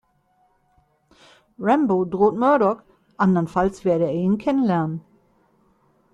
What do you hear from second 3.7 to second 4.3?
werde er